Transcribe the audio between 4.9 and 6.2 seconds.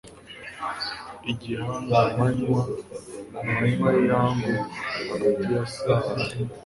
hagati ya saa